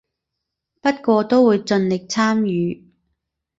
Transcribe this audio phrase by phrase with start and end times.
[0.81, 2.87] 不過都會盡力參與